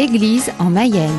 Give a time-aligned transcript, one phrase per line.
[0.00, 1.10] Église en Mayenne.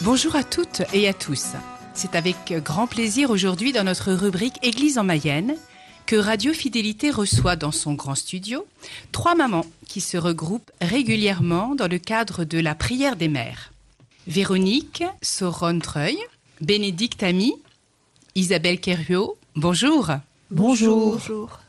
[0.00, 1.52] Bonjour à toutes et à tous.
[1.94, 5.54] C'est avec grand plaisir aujourd'hui dans notre rubrique Église en Mayenne
[6.06, 8.66] que Radio Fidélité reçoit dans son grand studio
[9.12, 13.70] trois mamans qui se regroupent régulièrement dans le cadre de la prière des mères.
[14.28, 16.18] Véronique Soron-Treuil,
[16.60, 17.54] Bénédicte Ami,
[18.34, 20.10] Isabelle Kerriot, bonjour.
[20.50, 21.60] Bonjour.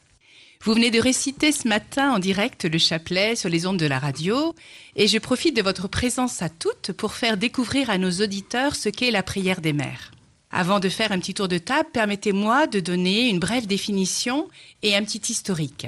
[0.66, 3.98] Vous venez de réciter ce matin en direct le chapelet sur les ondes de la
[3.98, 4.54] radio
[4.98, 8.90] et je profite de votre présence à toutes pour faire découvrir à nos auditeurs ce
[8.90, 10.12] qu'est la prière des mères.
[10.52, 14.50] Avant de faire un petit tour de table, permettez-moi de donner une brève définition
[14.84, 15.88] et un petit historique.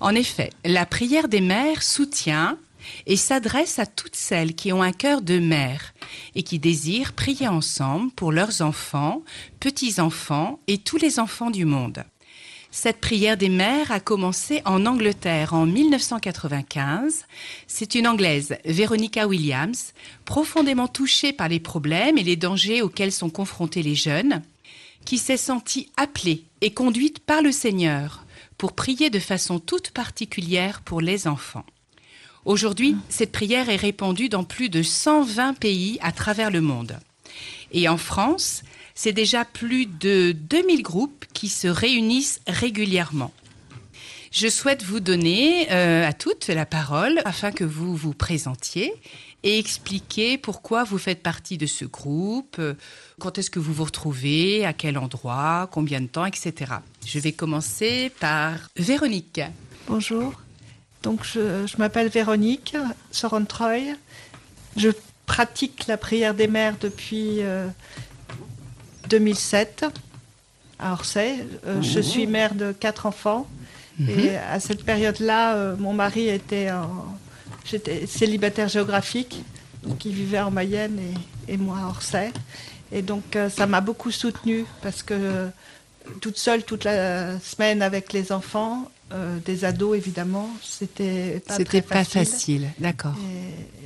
[0.00, 2.58] En effet, la prière des mères soutient
[3.06, 5.94] et s'adresse à toutes celles qui ont un cœur de mère
[6.34, 9.22] et qui désirent prier ensemble pour leurs enfants,
[9.60, 12.04] petits-enfants et tous les enfants du monde.
[12.72, 17.26] Cette prière des mères a commencé en Angleterre en 1995.
[17.66, 19.92] C'est une Anglaise, Veronica Williams,
[20.24, 24.42] profondément touchée par les problèmes et les dangers auxquels sont confrontés les jeunes,
[25.04, 28.24] qui s'est sentie appelée et conduite par le Seigneur
[28.56, 31.64] pour prier de façon toute particulière pour les enfants.
[32.50, 36.98] Aujourd'hui, cette prière est répandue dans plus de 120 pays à travers le monde.
[37.70, 38.64] Et en France,
[38.96, 43.32] c'est déjà plus de 2000 groupes qui se réunissent régulièrement.
[44.32, 48.92] Je souhaite vous donner euh, à toutes la parole afin que vous vous présentiez
[49.44, 52.74] et expliquer pourquoi vous faites partie de ce groupe, euh,
[53.20, 56.72] quand est-ce que vous vous retrouvez, à quel endroit, combien de temps, etc.
[57.06, 59.40] Je vais commencer par Véronique.
[59.86, 60.34] Bonjour.
[61.02, 62.76] Donc je, je m'appelle Véronique
[63.10, 63.94] Soron-Treuil.
[64.76, 64.90] Je
[65.26, 67.66] pratique la prière des mères depuis euh,
[69.08, 69.84] 2007
[70.78, 71.46] à Orsay.
[71.66, 73.46] Euh, Je suis mère de quatre enfants.
[74.08, 77.04] Et à cette période-là, euh, mon mari était en-
[77.66, 79.42] j'étais célibataire géographique,
[79.82, 80.98] donc il vivait en Mayenne
[81.46, 82.32] et, et moi à Orsay.
[82.92, 85.48] Et donc euh, ça m'a beaucoup soutenue parce que
[86.22, 91.82] toute seule toute la semaine avec les enfants, euh, des ados évidemment, c'était pas C'était
[91.82, 93.14] pas facile, d'accord.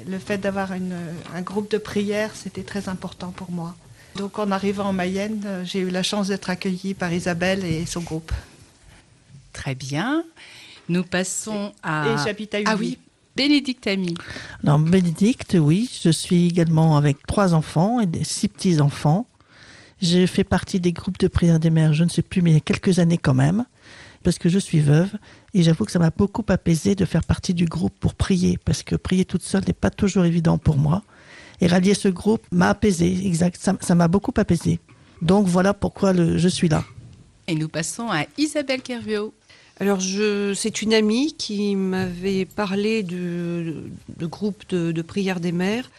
[0.06, 3.74] le fait d'avoir un groupe de prière, c'était très important pour moi.
[4.16, 7.84] Donc en arrivant en Mayenne, euh, j'ai eu la chance d'être accueillie par Isabelle et
[7.84, 8.32] son groupe.
[9.52, 10.24] Très bien.
[10.88, 12.12] Nous passons à...
[12.12, 12.98] Et j'habite à Ah oui,
[13.36, 14.14] Bénédicte Ami.
[14.62, 19.26] Alors, Bénédicte, oui, je suis également avec trois enfants et six petits-enfants.
[20.00, 22.54] J'ai fait partie des groupes de prière des mères, je ne sais plus, mais il
[22.54, 23.64] y a quelques années quand même,
[24.24, 25.10] parce que je suis veuve.
[25.52, 28.82] Et j'avoue que ça m'a beaucoup apaisé de faire partie du groupe pour prier, parce
[28.82, 31.02] que prier toute seule n'est pas toujours évident pour moi.
[31.60, 34.80] Et rallier ce groupe m'a apaisé, exact, ça m'a beaucoup apaisé.
[35.22, 36.84] Donc voilà pourquoi le- je suis là.
[37.46, 39.32] Et nous passons à Isabelle Kervio.
[39.80, 43.84] Alors, je, c'est une amie qui m'avait parlé de,
[44.16, 45.90] de groupe de, de prière des mères.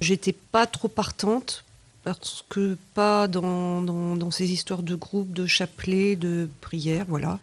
[0.00, 1.64] J'étais pas trop partante
[2.14, 7.38] parce que pas dans, dans, dans ces histoires de groupe, de chapelet, de prière, voilà.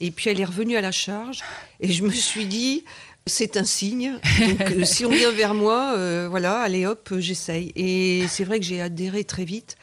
[0.00, 1.42] Et puis elle est revenue à la charge
[1.80, 2.84] et je me suis dit,
[3.26, 4.18] c'est un signe.
[4.40, 7.72] Donc, euh, si on vient vers moi, euh, voilà, allez hop, j'essaye.
[7.76, 9.76] Et c'est vrai que j'ai adhéré très vite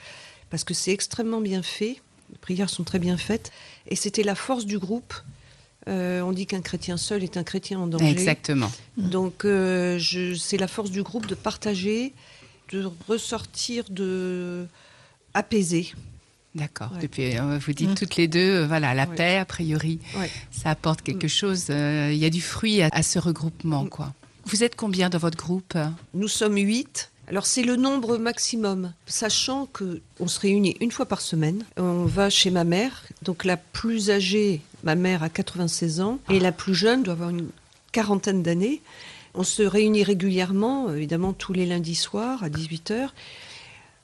[0.50, 2.02] parce que c'est extrêmement bien fait.
[2.31, 3.52] Les prières sont très bien faites.
[3.88, 5.14] Et c'était la force du groupe.
[5.88, 8.09] Euh, on dit qu'un chrétien seul est un chrétien en danger.
[8.09, 8.72] Exactement.
[8.97, 10.00] Donc euh,
[10.38, 12.14] c'est la force du groupe de partager,
[12.72, 14.66] de ressortir de
[15.34, 15.94] apaisé.
[16.56, 16.92] D'accord.
[16.94, 17.02] Ouais.
[17.02, 17.96] Depuis, euh, vous dites Mm.
[17.96, 19.16] toutes les deux, euh, voilà, la Ouais.
[19.16, 20.30] paix, a priori, Ouais.
[20.52, 21.30] ça apporte quelque Mm.
[21.30, 21.66] chose.
[21.70, 23.90] euh, Il y a du fruit à, à ce regroupement, Mm.
[23.90, 24.14] quoi.
[24.46, 25.78] Vous êtes combien dans votre groupe?
[26.14, 27.09] Nous sommes huit.
[27.28, 31.64] Alors c'est le nombre maximum, sachant que on se réunit une fois par semaine.
[31.78, 36.40] On va chez ma mère, donc la plus âgée, ma mère a 96 ans, et
[36.42, 37.48] la plus jeune doit avoir une
[37.94, 38.82] quarantaine d'années.
[39.34, 43.09] On se réunit régulièrement, évidemment tous les lundis soirs à 18h.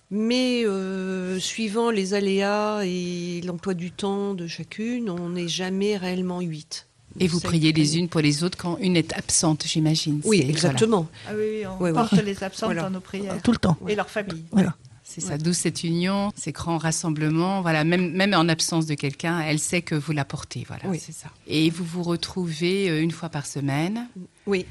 [0.10, 6.40] Mais euh, suivant les aléas et l'emploi du temps de chacune, on n'est jamais réellement
[6.40, 6.88] huit.
[7.20, 10.22] Et vous priez les unes pour les autres quand une est absente, j'imagine.
[10.24, 10.50] Oui, voilà.
[10.52, 11.08] exactement.
[11.28, 12.84] Ah oui, oui, on Ouais, porte les absentes Voilà.
[12.84, 13.42] dans nos prières.
[13.42, 13.76] Tout le temps.
[13.88, 14.44] Et leur famille.
[14.52, 14.76] Voilà.
[15.04, 17.62] C'est ça, d'où cette union, ces grands rassemblements.
[17.62, 20.64] Voilà, même, même en absence de quelqu'un, elle sait que vous la portez.
[20.68, 21.00] Voilà, Oui.
[21.04, 21.30] c'est ça.
[21.48, 24.08] Et vous vous retrouvez euh, une fois par semaine
[24.46, 24.66] Oui.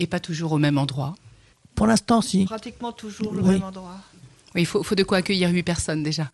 [0.00, 1.14] Et pas toujours au même endroit.
[1.76, 2.44] Pour l'instant, si.
[2.46, 3.50] Pratiquement toujours le Oui.
[3.50, 3.96] même endroit.
[4.54, 6.30] Oui, il faut, faut de quoi accueillir huit personnes déjà.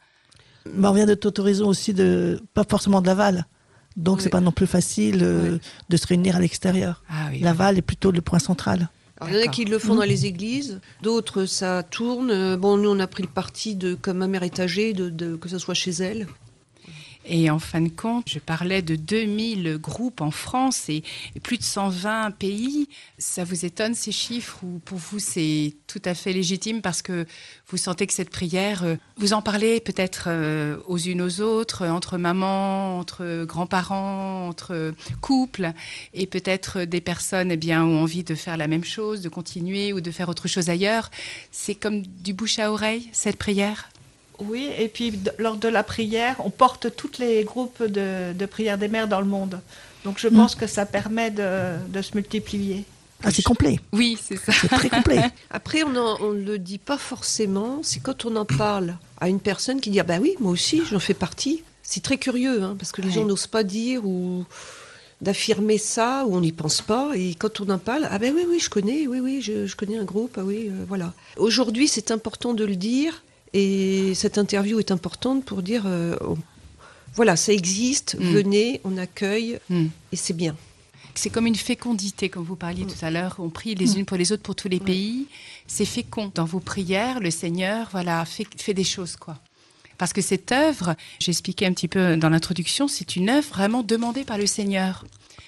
[0.75, 3.47] Mais on vient de t'autoriser aussi de, pas forcément de Laval.
[3.97, 4.23] Donc, Oui.
[4.25, 5.59] c'est pas non plus facile euh,
[5.89, 7.03] de se réunir à l'extérieur.
[7.09, 7.41] Ah oui.
[7.41, 8.89] Laval est plutôt le point central.
[9.21, 12.31] Alors, il y en a qui le font dans les églises, d'autres ça tourne.
[12.31, 15.09] Euh, Bon, nous on a pris le parti de, comme ma mère est âgée, de,
[15.09, 16.27] de- que ce soit chez elle.
[17.29, 21.03] Et en fin de compte, je parlais de 2000 groupes en France et
[21.43, 22.89] plus de 120 pays.
[23.19, 27.27] Ça vous étonne ces chiffres ou pour vous c'est tout à fait légitime parce que
[27.69, 31.83] vous sentez que cette prière, euh, vous en parlez peut-être euh, aux unes aux autres,
[31.83, 35.73] euh, entre mamans, entre grands-parents, entre couples
[36.15, 39.93] et peut-être des personnes eh bien, ont envie de faire la même chose, de continuer
[39.93, 41.11] ou de faire autre chose ailleurs.
[41.51, 43.89] C'est comme du bouche à oreille cette prière?
[44.41, 48.77] Oui, et puis lors de la prière, on porte tous les groupes de, de prière
[48.79, 49.61] des mères dans le monde.
[50.05, 52.85] Donc je pense que ça permet de, de se multiplier.
[53.25, 53.81] Ah, c'est complet.
[53.93, 54.53] Oui, c'est ça.
[54.53, 55.23] C'est très complet.
[55.51, 57.81] Après, on ne le dit pas forcément.
[57.83, 60.83] C'est quand on en parle à une personne qui dit Ah ben oui, moi aussi,
[60.91, 61.63] j'en fais partie.
[61.83, 63.15] C'est très curieux, hein, parce que les Ouais.
[63.15, 64.45] gens n'osent pas dire ou
[65.23, 67.13] d'affirmer ça, ou on n'y pense pas.
[67.15, 69.77] Et quand on en parle, ah ben oui, oui, je connais, oui, oui, je, je
[69.77, 71.15] connais un groupe, ah oui, euh, voilà.
[71.39, 73.23] Aujourd'hui, c'est important de le dire,
[73.61, 76.37] et cette interview est importante pour dire euh, on-
[77.15, 78.25] voilà, ça existe, Mm.
[78.39, 79.87] venez, on accueille, Hmm.
[80.13, 80.55] et c'est bien.
[81.15, 83.37] C'est comme une fécondité, comme vous parliez tout à l'heure.
[83.39, 85.27] On prie les unes pour les autres pour tous les pays.
[85.67, 86.31] C'est fécond.
[86.35, 89.39] Dans vos prières, le Seigneur, voilà, fait, fait des choses, quoi.
[89.97, 94.25] Parce que cette œuvre, j'expliquais un petit peu dans l'introduction, c'est une œuvre vraiment demandée
[94.25, 95.07] par le Seigneur.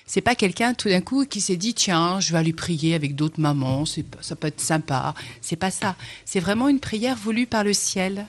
[0.09, 3.15] C'est pas quelqu'un tout d'un coup qui s'est dit tiens, je vais aller prier avec
[3.15, 3.85] d'autres mamans,
[4.23, 5.15] ça peut être sympa.
[5.43, 5.97] C'est pas ça.
[6.25, 8.27] C'est vraiment une prière voulue par le ciel.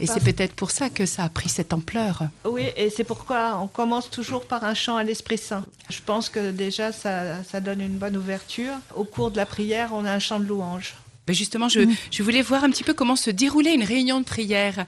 [0.00, 2.24] Et c'est peut-être pour ça que ça a pris cette ampleur.
[2.44, 5.64] Oui, et c'est pourquoi on commence toujours par un chant à l'Esprit Saint.
[5.88, 8.74] Je pense que déjà, ça, ça donne une bonne ouverture.
[8.96, 10.96] Au cours de la prière, on a un chant de louange.
[11.28, 14.24] Ben justement, je, je voulais voir un petit peu comment se déroulait une réunion de
[14.24, 14.84] prière.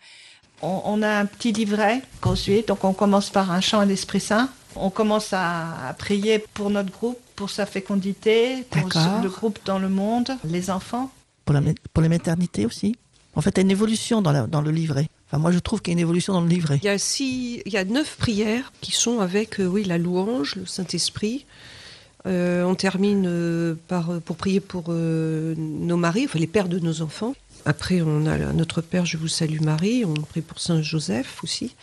[0.61, 3.85] On, on a un petit livret qu'on suit, donc on commence par un chant à
[3.85, 4.51] l'Esprit Saint.
[4.79, 8.89] On commence à, à prier pour notre groupe, pour sa fécondité, pour
[9.23, 11.11] le groupe dans le monde, les enfants.
[11.45, 11.61] Pour la,
[11.93, 12.97] pour les maternités aussi.
[13.35, 15.09] En fait, il y a une évolution dans, la- dans le livret.
[15.29, 16.79] Enfin, moi, je trouve qu'il y a une évolution dans le livret.
[16.83, 19.99] Il y a six, il y a neuf prières qui sont avec, euh, oui, la
[19.99, 21.45] louange, le Saint-Esprit.
[22.27, 26.79] Euh, on termine euh, par, pour prier pour euh, nos maris, enfin les pères de
[26.81, 27.35] nos enfants.
[27.65, 30.05] Après, on a notre Père, je vous salue Marie.
[30.05, 31.75] On prie pour Saint Joseph aussi.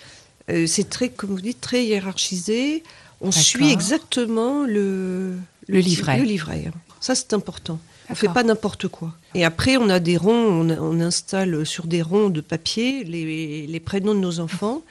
[0.50, 2.84] Euh, c'est très, comme vous dites, très hiérarchisé.
[3.22, 5.36] On suit exactement le,
[5.68, 6.18] Le livret.
[6.18, 6.66] Le livret.
[6.68, 6.72] hein.
[7.00, 7.80] Ça, c'est important.
[8.10, 9.13] On fait pas n'importe quoi.
[9.34, 13.66] Et après, on a des ronds, on, on installe sur des ronds de papier les,
[13.66, 14.81] les prénoms de nos enfants,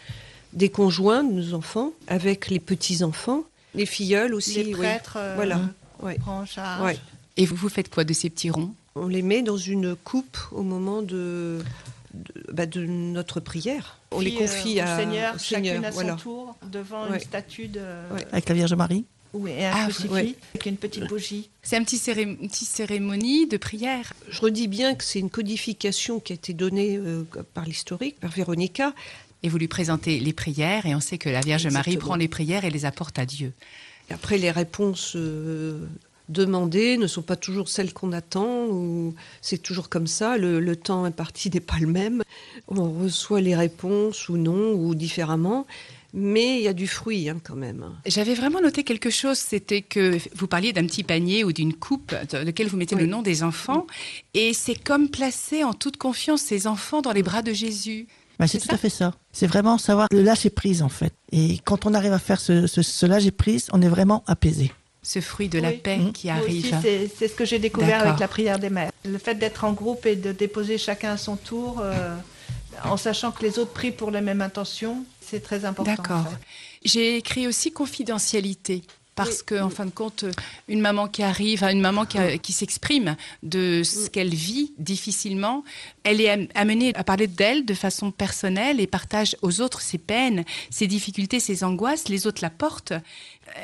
[0.55, 3.45] des conjoints de nos enfants, avec les petits-enfants,
[3.75, 4.63] les filleuls aussi.
[4.65, 4.81] les oui.
[4.81, 5.61] prêtres euh, Voilà.
[6.03, 6.15] Ouais.
[6.19, 6.83] prennent en charge.
[6.83, 6.99] Ouais.
[7.37, 8.75] Et vous, vous faites quoi de ces petits ronds?
[8.95, 11.61] On les met dans une coupe au moment de,
[12.15, 13.99] de, bah, de notre prière.
[14.15, 15.85] On les confie euh, à, au Seigneur, au chacune Seigneur.
[15.85, 16.15] à son voilà.
[16.15, 17.15] tour, devant Ouais.
[17.15, 17.81] une statue de...
[17.81, 18.27] Ouais.
[18.33, 19.05] Avec la Vierge Marie.
[19.35, 20.35] Oui, et un Ah, crucifix, ouais.
[20.55, 21.49] avec une petite bougie.
[21.63, 24.13] C'est un petit céré- une petite cérémonie de prière.
[24.29, 27.25] Je redis bien que c'est une codification qui a été donnée euh,
[27.55, 28.93] par l'historique, par Véronica.
[29.43, 32.29] Et vous lui présentez les prières et on sait que la Vierge Marie prend les
[32.29, 33.53] prières et les apporte à Dieu.
[34.11, 35.79] Et après, les réponses euh,
[36.29, 40.77] demandées ne sont pas toujours celles qu'on attend, ou c'est toujours comme ça, le, le
[40.77, 42.23] temps imparti n'est pas le même.
[42.69, 45.67] On reçoit les réponses ou non, ou différemment,
[46.15, 47.87] mais il y a du fruit hein, quand même.
[48.07, 52.15] J'avais vraiment noté quelque chose, c'était que vous parliez d'un petit panier ou d'une coupe
[52.31, 53.03] dans lequel vous mettez Oui.
[53.03, 53.87] le nom des enfants
[54.35, 58.07] et c'est comme placer en toute confiance ces enfants dans les bras de Jésus.
[58.39, 59.15] Ben, c'est tout ça à fait ça.
[59.33, 61.13] C'est vraiment savoir le lâcher prise, en fait.
[61.31, 64.73] Et quand on arrive à faire ce, ce, ce lâcher prise, on est vraiment apaisé.
[65.03, 66.13] Ce fruit de la paix Mmh.
[66.13, 66.77] qui arrive.
[66.81, 68.91] c'est- ce que j'ai découvert avec la prière des mères.
[69.05, 72.15] Le fait d'être en groupe et de déposer chacun à son tour, euh,
[72.85, 75.91] en sachant que les autres prient pour les mêmes intentions, c'est très important.
[75.95, 76.19] D'accord.
[76.19, 76.37] en fait.
[76.85, 78.83] J'ai écrit aussi confidentialité.
[79.15, 79.45] Parce Oui.
[79.47, 80.25] que, en fin de compte,
[80.69, 85.65] une maman qui arrive, une maman qui, a- qui s'exprime de ce qu'elle vit difficilement,
[86.05, 89.99] elle est am- amenée à parler d'elle de façon personnelle et partage aux autres ses
[89.99, 92.09] peines, ses difficultés, ses angoisses.
[92.09, 92.95] Les autres la portent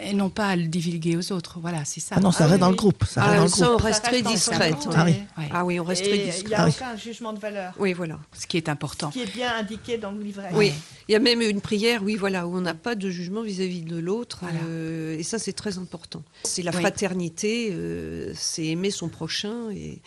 [0.02, 1.58] et non pas à le divulguer aux autres.
[1.60, 2.16] Voilà, c'est ça.
[2.18, 3.04] Ah non, ça Ah reste oui, dans le groupe.
[3.08, 3.80] Ça Ah, reste dans le groupe.
[3.80, 4.76] on reste très discrète.
[4.94, 5.12] Ah oui.
[5.12, 5.48] et- Ouais.
[5.52, 7.72] Ah oui, on reste et très Il n'y a Ah aucun jugement de valeur.
[7.78, 8.18] Oui, voilà.
[8.38, 9.08] Ce qui est important.
[9.10, 10.50] Qui est bien indiqué dans le livret.
[10.52, 10.72] Oui,
[11.08, 13.80] il y a même une prière, oui, voilà, où on n'a pas de jugement vis-à-vis
[13.82, 14.58] de l'autre, Voilà.
[14.68, 16.22] euh, et ça c'est très important.
[16.44, 16.80] C'est la Oui.
[16.80, 20.00] fraternité, euh, c'est aimer son prochain et,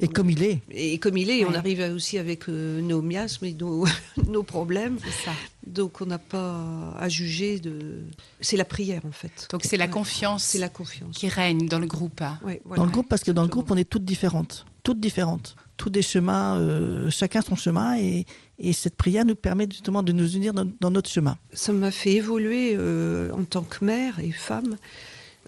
[0.00, 0.60] Et comme il est.
[0.70, 3.84] et comme il est, on arrive aussi avec euh, nos miasmes et nos,
[4.28, 5.32] nos problèmes, C'est ça.
[5.66, 8.02] donc on n'a pas à juger de.
[8.40, 9.48] C'est la prière en fait.
[9.50, 9.90] Donc c'est la Ouais.
[9.90, 11.16] confiance C'est la confiance.
[11.16, 12.22] qui règne dans le groupe.
[12.22, 12.38] hein.
[12.44, 12.80] Ouais, voilà.
[12.80, 14.64] Dans le groupe, parce que dans le groupe, on est toutes différentes.
[14.84, 15.56] Toutes différentes.
[15.76, 17.98] Tous des chemins, euh, chacun son chemin.
[17.98, 18.26] Et,
[18.60, 21.36] et cette prière nous permet justement de nous unir dans, dans notre chemin.
[21.52, 24.76] Ça m'a fait évoluer euh, en tant que mère et femme.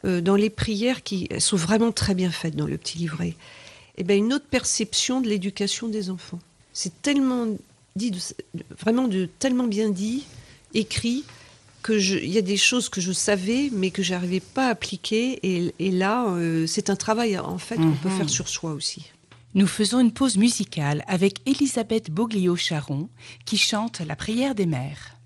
[0.05, 3.35] euh, dans les prières qui sont vraiment très bien faites dans le petit livret,
[3.99, 6.41] eh ben, une autre perception de l'éducation des enfants.
[6.73, 7.47] C'est tellement
[7.95, 8.19] dit, de-
[8.81, 10.25] vraiment de, tellement bien dit,
[10.75, 11.25] écrit,
[11.83, 15.39] que il y a des choses que je savais, mais que j'arrivais pas à appliquer.
[15.43, 18.17] Et, et là, euh, c'est un travail en fait qu'on peut Mhm.
[18.19, 19.12] faire sur soi aussi.
[19.55, 23.11] Nous faisons une pause musicale avec Elisabeth Boglio-Charon
[23.45, 25.17] qui chante la prière des mères.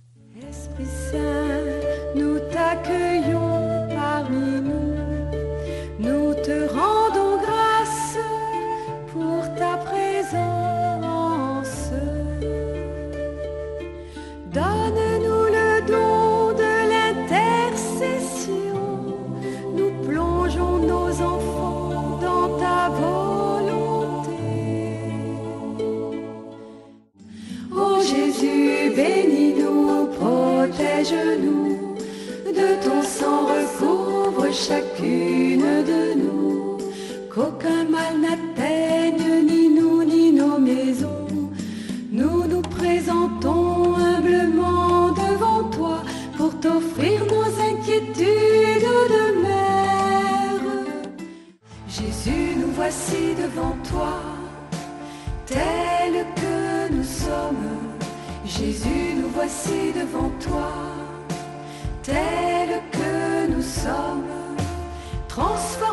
[65.36, 65.85] transforme.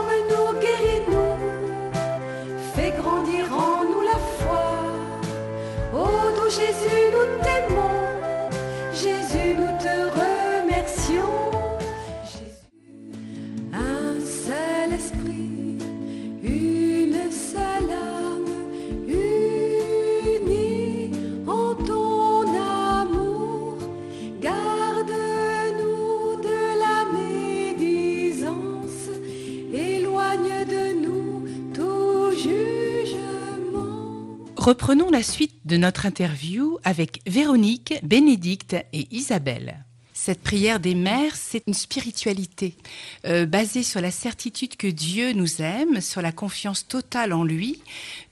[34.64, 39.84] Reprenons la suite de notre interview avec Véronique, Bénédicte et Isabelle.
[40.14, 42.78] Cette prière des mères, c'est une spiritualité
[43.26, 47.82] euh, basée sur la certitude que Dieu nous aime, sur la confiance totale en lui,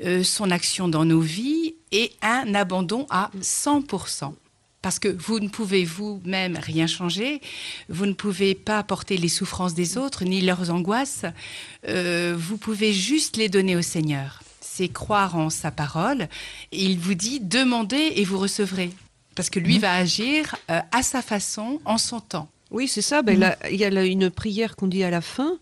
[0.06, 4.34] euh, son action dans nos vies et un abandon à 100%.
[4.82, 7.42] Parce que vous ne pouvez vous-même rien changer,
[7.90, 11.26] vous ne pouvez pas porter les souffrances des autres ni leurs angoisses,
[11.90, 14.42] euh, vous pouvez juste les donner au Seigneur.
[14.82, 16.28] C'est croire en sa parole.
[16.72, 18.90] Et il vous dit demandez et vous recevrez.
[19.36, 22.50] Parce que lui va agir euh, à sa façon, en son temps.
[22.72, 23.22] Oui, c'est ça.
[23.22, 25.60] Ben, là, Il y a là une prière qu'on dit à la fin.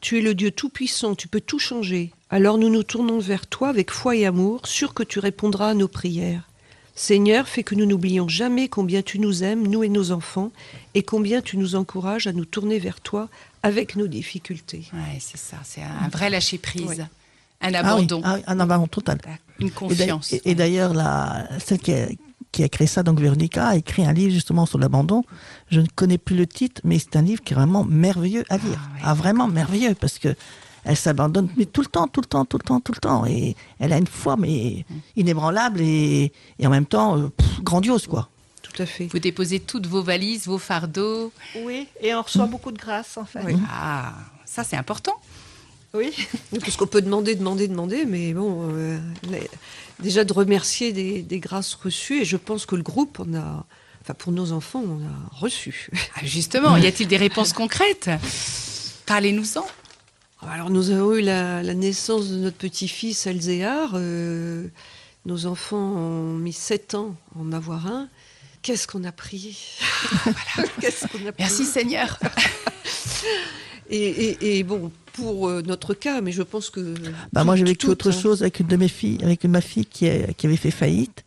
[0.00, 2.10] Tu es le Dieu Tout-Puissant, tu peux tout changer.
[2.28, 5.74] Alors nous nous tournons vers toi avec foi et amour, sûr que tu répondras à
[5.74, 6.48] nos prières.
[6.96, 10.50] Seigneur, fais que nous n'oublions jamais combien tu nous aimes, nous et nos enfants,
[10.94, 13.28] et combien tu nous encourages à nous tourner vers toi
[13.62, 14.82] avec nos difficultés.
[14.92, 15.58] Ouais, c'est ça.
[15.62, 17.06] C'est un vrai lâcher prise, Ouais.
[17.60, 19.18] Un Ah abandon, ah oui, un abandon total.
[19.58, 20.34] une confiance.
[20.44, 20.94] Et, d'ailleurs,
[21.58, 22.06] celle qui a,
[22.52, 25.22] qui a créé ça, donc Véronica, a écrit un livre justement sur l'abandon.
[25.70, 28.56] Je ne connais plus le titre, mais c'est un livre qui est vraiment merveilleux à
[28.56, 28.80] lire.
[28.80, 29.00] Ah ouais.
[29.04, 30.34] Ah, vraiment merveilleux, parce que
[30.82, 33.26] elle s'abandonne mais tout le temps, tout le temps, tout le temps, tout le temps.
[33.26, 38.06] Et elle a une foi, mais inébranlable et, et en même temps euh, pff, grandiose,
[38.06, 38.30] quoi.
[38.62, 39.06] Tout à fait.
[39.06, 41.32] Vous déposez toutes vos valises, vos fardeaux.
[41.64, 43.40] Oui, et on reçoit beaucoup de grâce en fait.
[43.44, 43.56] Oui.
[43.70, 44.14] Ah,
[44.46, 45.12] ça c'est important.
[45.94, 46.12] Oui.
[46.60, 49.50] Parce qu'on peut demander, demander, demander, mais bon, euh, les-
[49.98, 53.66] déjà de remercier des, des grâces reçues, et je pense que le groupe, on a,
[54.02, 55.88] enfin pour nos enfants, on a reçu.
[56.14, 58.08] Ah, justement, y a-t-il des réponses concrètes?
[59.06, 59.66] Parlez-nous-en.
[60.48, 63.90] Alors nous avons eu la, la naissance de notre petit-fils Elzéar.
[63.94, 64.68] euh,
[65.26, 68.08] nos enfants ont mis sept ans à en avoir un.
[68.62, 69.54] Qu'est-ce qu'on a prié?
[70.80, 71.34] Qu'est-ce qu'on a prié?
[71.38, 72.18] Merci Seigneur.
[73.90, 76.94] et, et- et bon, pour euh, notre cas, mais je pense que...
[77.32, 78.20] Bah, tout- moi, j'ai vécu tout, autre hein.
[78.20, 81.24] chose avec une de mes filles, avec ma fille qui, a- qui avait fait faillite.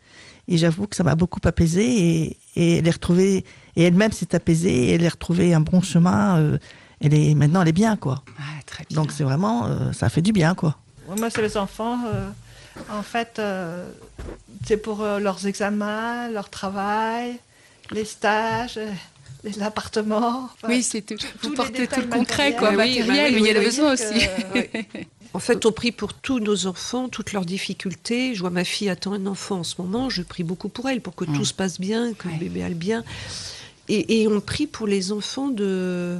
[0.48, 3.44] Et j'avoue que ça m'a beaucoup apaisé et, et elle est retrouvée,
[3.76, 6.38] et elle-même s'est apaisée et elle est retrouvée un bon chemin.
[6.38, 6.58] euh,
[7.00, 8.22] elle est, maintenant, elle est bien, quoi.
[8.38, 8.96] Ah, très bien.
[8.96, 10.76] Donc, c'est vraiment, euh, ça fait du bien, quoi.
[11.18, 11.98] Moi, c'est les enfants.
[12.14, 12.28] euh,
[12.90, 13.88] en fait, euh,
[14.66, 17.38] c'est pour euh, leurs examens, leur travail,
[17.90, 18.78] les stages,
[19.46, 21.16] euh, enfin, oui, c'est tout.
[21.42, 23.58] Vous portez tout le concret, quoi, Ah oui, matériel, bah oui, mais il y a
[23.58, 24.14] oui, besoin aussi.
[24.54, 28.34] que- En fait, on prie pour tous nos enfants, toutes leurs difficultés.
[28.34, 30.08] Je vois ma fille attend un enfant en ce moment.
[30.08, 31.36] Je prie beaucoup pour elle, pour que Mm.
[31.36, 32.34] tout se passe bien, que Ouais.
[32.34, 33.02] le bébé aille bien.
[33.88, 36.18] Et, et on prie pour les enfants de,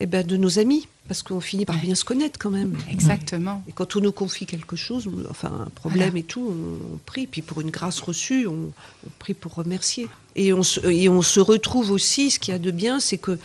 [0.00, 2.76] eh ben, de nos amis, parce qu'on finit par bien se connaître quand même.
[2.90, 3.62] Exactement.
[3.66, 7.26] Et quand on nous confie quelque chose, enfin un problème et tout, on, on prie.
[7.26, 8.70] Puis pour une grâce reçue, on,
[9.06, 10.08] on prie pour remercier.
[10.36, 13.18] Et on, se, et on se retrouve aussi, ce qu'il y a de bien, c'est
[13.18, 13.38] que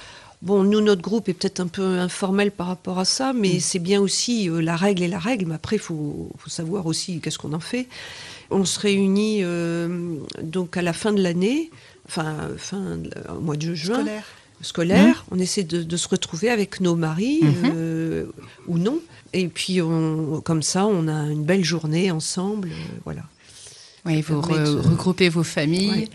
[0.43, 3.79] Bon, nous, notre groupe est peut-être un peu informel par rapport à ça, mais c'est
[3.79, 5.45] bien aussi euh, la règle et la règle.
[5.45, 7.87] Mais après, il faut, faut savoir aussi qu'est-ce qu'on en fait.
[8.51, 11.71] On se réunit euh, donc à la fin de l'année,
[12.09, 12.99] enfin, fin
[13.33, 14.25] au mois de juin Scolaire.
[14.63, 15.25] Scolaire.
[15.31, 18.25] On essaie de, de se retrouver avec nos maris euh,
[18.67, 18.99] ou non.
[19.33, 22.69] Et puis, on, comme ça, on a une belle journée ensemble.
[22.69, 23.21] euh, voilà.
[24.05, 25.89] Oui, vous de- regroupez vos familles.
[25.91, 26.09] Ouais.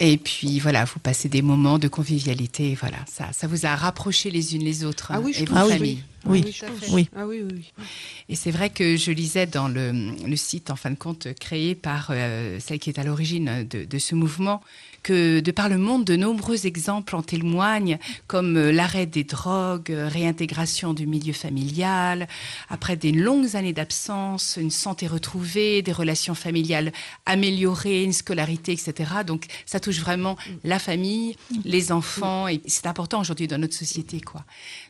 [0.00, 2.76] Et puis voilà, vous passez des moments de convivialité.
[2.80, 5.54] Voilà, ça, ça vous a rapproché les unes les autres Ah oui, et je vos
[5.54, 6.02] pense, oui.
[6.26, 6.88] Oui, Ah je pense.
[6.92, 7.08] oui.
[7.16, 7.84] Ah oui, oui, oui.
[8.28, 9.92] Et c'est vrai que je lisais dans le,
[10.26, 13.84] le site, en fin de compte, créé par euh, celle qui est à l'origine de,
[13.84, 14.62] de ce mouvement,
[15.02, 19.90] que de par le monde, de nombreux exemples en témoignent, comme euh, l'arrêt des drogues,
[19.90, 22.26] euh, réintégration du milieu familial,
[22.70, 26.90] après des longues années d'absence, une santé retrouvée, des relations familiales
[27.26, 29.10] améliorées, une scolarité, etc.
[29.26, 34.20] Donc ça touche vraiment la famille, les enfants, et c'est important aujourd'hui dans notre société,
[34.22, 34.44] quoi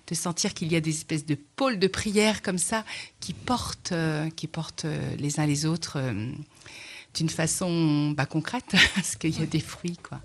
[0.06, 2.84] de sentir qu'il y a des espèces de pôles de prière comme ça
[3.20, 6.30] qui portent, euh, qui portent euh, les uns les autres euh,
[7.14, 10.20] d'une façon bah, concrète, parce qu'il y a des fruits, quoi.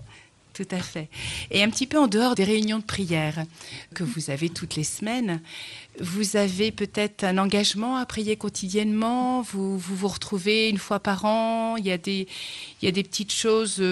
[0.52, 1.08] Tout à fait.
[1.50, 3.46] Et un petit peu en dehors des réunions de prière
[3.94, 5.40] que vous avez toutes les semaines,
[6.00, 11.24] vous avez peut-être un engagement à prier quotidiennement, vous vous, vous retrouvez une fois par
[11.24, 12.26] an, il y a des,
[12.82, 13.82] il y a des petites choses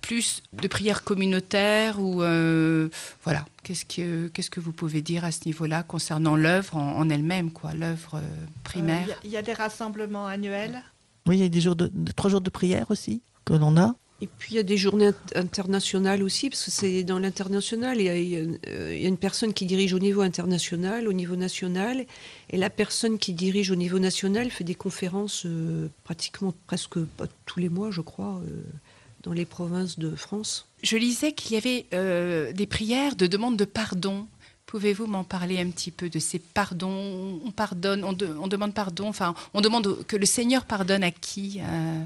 [0.00, 2.88] plus de prière communautaire ou euh,
[3.24, 3.44] voilà.
[3.62, 7.50] Qu'est-ce que qu'est-ce que vous pouvez dire à ce niveau-là concernant l'œuvre en, en elle-même,
[7.50, 10.82] quoi, l'œuvre euh, Euh, primaire Il y a- il y, a des rassemblements annuels.
[11.26, 13.76] Oui, il y a des jours de, de- trois jours de prière aussi que l'on
[13.76, 13.94] a.
[14.20, 18.00] Et puis il y a des journées int- internationales aussi, parce que c'est dans l'international.
[18.00, 19.92] Il, y a- il y a une- euh, il y a une personne qui dirige
[19.92, 22.04] au niveau international, au niveau national,
[22.50, 27.26] et la personne qui dirige au niveau national fait des conférences euh, pratiquement presque pas
[27.46, 28.62] tous les mois, je crois, euh,
[29.22, 30.66] dans les provinces de France.
[30.82, 34.26] Je lisais qu'il y avait euh, des prières de demande de pardon.
[34.66, 37.40] Pouvez-vous m'en parler un petit peu de ces pardons?
[37.44, 39.08] On pardonne, on, de- on demande pardon.
[39.08, 42.04] Enfin, on demande que le Seigneur pardonne à qui Euh,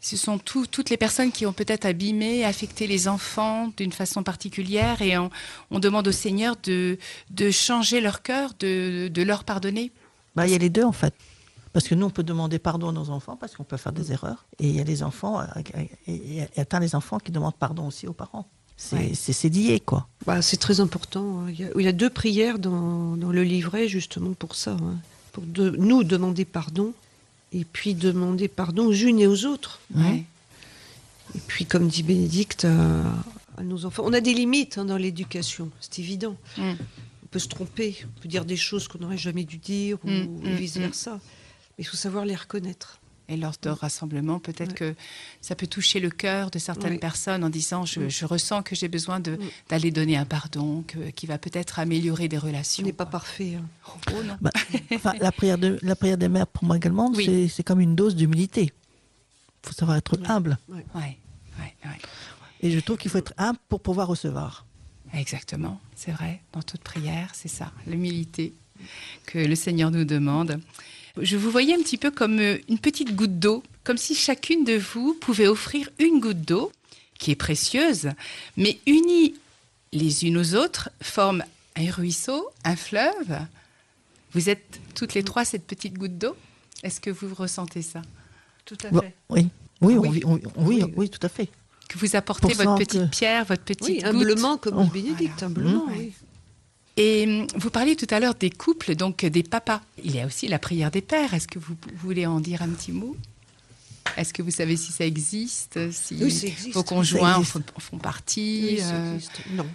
[0.00, 4.22] Ce sont tout- toutes les personnes qui ont peut-être abîmé, affecté les enfants d'une façon
[4.22, 5.30] particulière, et on,
[5.72, 6.96] on demande au Seigneur de,
[7.30, 9.90] de changer leur cœur, de, de leur pardonner.
[10.36, 11.12] Bah, il y a les deux en fait.
[11.76, 14.10] Parce que nous, on peut demander pardon à nos enfants parce qu'on peut faire des
[14.10, 14.46] erreurs.
[14.58, 15.44] Et il y a les enfants, euh,
[16.06, 18.48] et, et, et atteint les enfants qui demandent pardon aussi aux parents.
[18.78, 19.50] C'est Ouais.
[19.50, 20.08] lié, quoi.
[20.24, 21.40] Bah, c'est très important.
[21.40, 21.50] hein.
[21.50, 24.70] Il y, a, il y a deux prières dans, dans le livret justement pour ça,
[24.72, 24.96] hein.
[25.32, 26.94] pour de- nous demander pardon
[27.52, 29.80] et puis demander pardon aux unes et aux autres.
[29.94, 30.24] Ouais.
[31.34, 33.02] Et puis, comme dit Bénédicte, à,
[33.58, 36.36] à nos enfants, on a des limites hein, dans l'éducation, c'est évident.
[36.56, 36.62] Mm.
[37.24, 40.08] On peut se tromper, on peut dire des choses qu'on n'aurait jamais dû dire ou,
[40.08, 41.20] Mm, mm, vice versa.
[41.78, 43.00] Mais il faut savoir les reconnaître.
[43.28, 44.92] Et lors de rassemblements, peut-être Ouais.
[44.94, 44.94] que
[45.40, 46.98] ça peut toucher le cœur de certaines Oui.
[46.98, 48.08] personnes en disant je, Mm.
[48.08, 49.36] je ressens que j'ai besoin Mm.
[49.68, 52.84] d'aller donner un pardon, que- qui va peut-être améliorer des On relations.
[52.84, 53.56] n'est pas parfait.
[53.56, 53.64] hein.
[54.14, 54.36] Oh non.
[54.40, 54.52] Bah,
[54.94, 57.24] enfin, la, prière de, la prière des mères, pour moi également, Oui.
[57.24, 58.72] c'est- c'est comme une dose d'humilité.
[59.64, 60.56] Il faut savoir être humble.
[60.68, 61.18] Ouais, ouais,
[61.58, 61.98] ouais.
[62.60, 64.64] Et je trouve qu'il faut être humble pour pouvoir recevoir.
[65.12, 66.42] Exactement, c'est vrai.
[66.52, 68.54] Dans toute prière, c'est ça, l'humilité
[69.26, 70.60] que le Seigneur nous demande.
[71.20, 74.64] Je vous voyais un petit peu comme euh, une petite goutte d'eau, comme si chacune
[74.64, 76.72] de vous pouvait offrir une goutte d'eau
[77.18, 78.10] qui est précieuse,
[78.56, 79.34] mais unie
[79.92, 81.42] les unes aux autres, forme
[81.76, 83.38] un ruisseau, un fleuve.
[84.32, 86.36] Vous êtes toutes les trois cette petite goutte d'eau?
[86.82, 88.02] Est-ce que vous ressentez ça?
[88.66, 89.14] Tout à Bah, fait.
[89.30, 89.48] oui.
[89.80, 90.10] Oui, on Oui.
[90.10, 90.92] vit- on- oui, Oui.
[90.96, 91.48] oui, tout à fait.
[91.88, 94.84] Que vous apportez Pour votre petite que- pierre, votre petite Oui, goutte humblement, comme Oh.
[94.84, 95.86] dit Bénédicte, humblement.
[95.86, 95.92] Mmh.
[95.96, 96.12] oui.
[96.96, 99.80] Et hum, vous parliez tout à l'heure des couples, donc des papas.
[100.02, 101.34] Il y a aussi la prière des pères.
[101.34, 103.16] Est-ce que vous voulez en dire un petit mot?
[104.16, 106.72] Est-ce que vous savez si ça existe Si Oui, ça existe.
[106.74, 109.40] vos conjoints en font, en font partie Oui, ça euh, existe.
[109.50, 109.66] Non.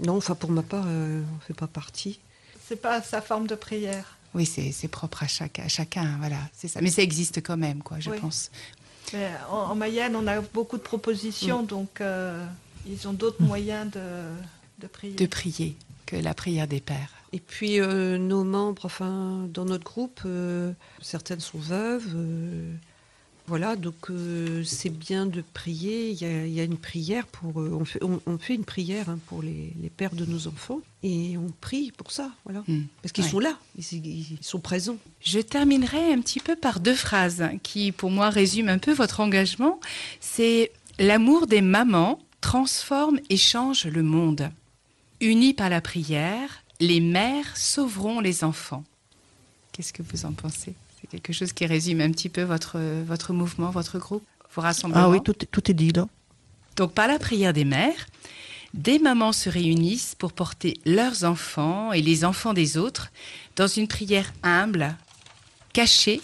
[0.00, 2.18] Non, enfin pour ma part, euh, on ne fait pas partie.
[2.66, 4.16] C'est pas sa forme de prière.
[4.34, 6.80] Oui, c'est propre à chacun, à chacun, voilà, c'est ça.
[6.80, 8.18] Mais ça existe quand même, quoi, je Oui.
[8.18, 8.50] pense.
[9.12, 12.44] Mais en, en Mayenne, on a beaucoup de propositions, donc euh,
[12.88, 14.00] ils ont d'autres moyens de,
[14.80, 15.14] de prier.
[15.14, 17.10] De prier que la prière des pères.
[17.32, 22.12] Et puis euh, nos membres, enfin dans notre groupe, euh, certaines sont veuves.
[22.14, 22.72] euh,
[23.46, 26.10] voilà, donc euh, c'est bien de prier.
[26.10, 27.60] Il y a, il y a une prière pour.
[27.60, 30.46] euh, on, fait, on, on fait une prière hein, pour les, les pères de nos
[30.46, 32.84] enfants et on prie pour ça, voilà, Hmm.
[33.02, 33.30] parce qu'ils Ouais.
[33.30, 34.96] sont là, ils, ils sont présents.
[35.20, 39.20] Je terminerai un petit peu par deux phrases qui, pour moi, résument un peu votre
[39.20, 39.78] engagement.
[40.20, 44.50] C'est l'amour des mamans transforme et change le monde.
[45.24, 48.84] Unis par la prière, les mères sauveront les enfants.
[49.72, 50.74] Qu'est-ce que vous en pensez?
[51.00, 55.04] C'est quelque chose qui résume un petit peu votre, votre mouvement, votre groupe, vos rassemblements?
[55.06, 56.06] Ah oui, tout, est- tout est dit là.
[56.76, 58.06] Donc par la prière des mères,
[58.74, 63.10] des mamans se réunissent pour porter leurs enfants et les enfants des autres
[63.56, 64.94] dans une prière humble,
[65.72, 66.20] cachée,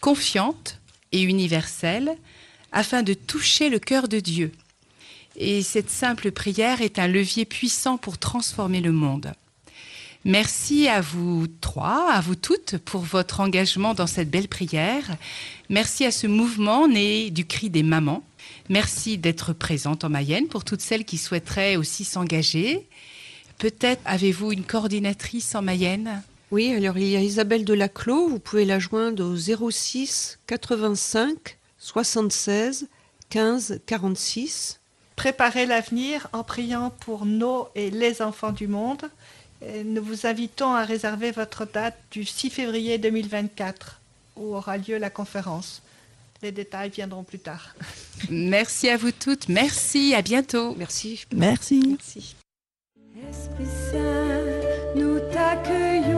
[0.00, 0.78] confiante
[1.12, 2.16] et universelle,
[2.72, 4.52] afin de toucher le cœur de Dieu.
[5.38, 9.32] Et cette simple prière est un levier puissant pour transformer le monde.
[10.24, 15.16] Merci à vous trois, à vous toutes, pour votre engagement dans cette belle prière.
[15.68, 18.24] Merci à ce mouvement né du cri des mamans.
[18.68, 22.88] Merci d'être présente en Mayenne pour toutes celles qui souhaiteraient aussi s'engager.
[23.58, 26.20] Peut-être avez-vous une coordinatrice en Mayenne?
[26.50, 32.88] Oui, alors il y a Isabelle Delaclos, vous pouvez la joindre au 06 85 76
[33.30, 34.80] 15 46.
[35.18, 39.02] Préparez l'avenir en priant pour nos et les enfants du monde.
[39.66, 44.00] Et nous vous invitons à réserver votre date du 6 février 2024
[44.36, 45.82] où aura lieu la conférence.
[46.40, 47.74] Les détails viendront plus tard.
[48.30, 49.48] Merci à vous toutes.
[49.48, 50.14] Merci.
[50.14, 50.76] À bientôt.
[50.78, 51.24] Merci.
[51.34, 51.82] Merci.
[51.88, 52.36] Merci.
[53.28, 56.17] Esprit Saint, nous t'accueillons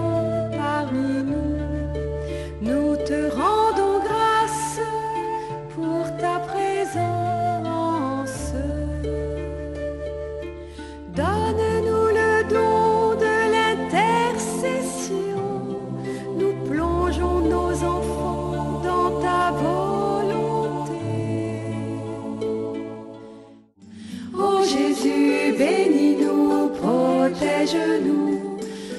[24.72, 28.59] Jésus, bénis-nous, protège-nous,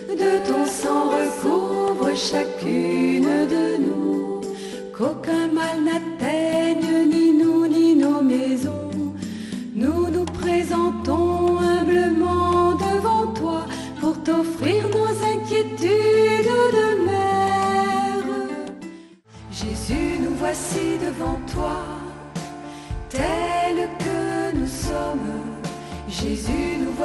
[0.10, 4.42] de ton sang recouvre chacune de nous,
[4.94, 6.41] qu'aucun mal n'atteigne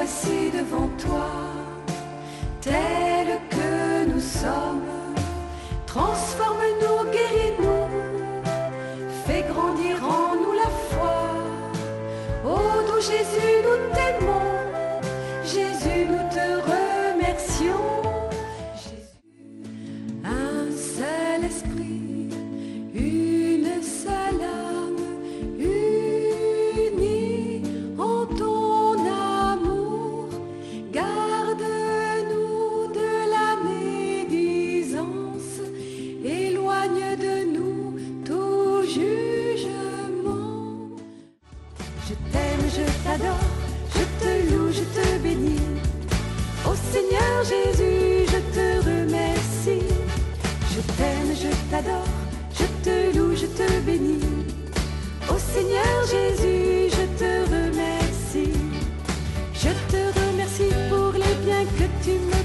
[0.06, 1.26] voici devant toi,
[62.06, 62.35] biens que